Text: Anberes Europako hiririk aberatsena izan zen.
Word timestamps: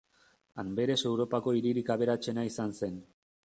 Anberes 0.63 1.03
Europako 1.11 1.55
hiririk 1.59 1.95
aberatsena 1.97 2.49
izan 2.53 2.77
zen. 2.83 3.01